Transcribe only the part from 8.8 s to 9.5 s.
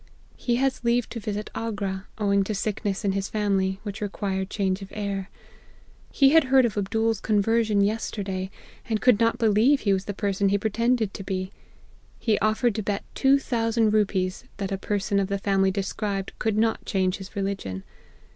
and could not